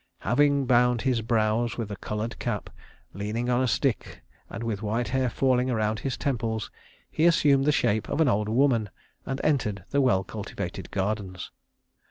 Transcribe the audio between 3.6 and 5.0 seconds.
a stick and with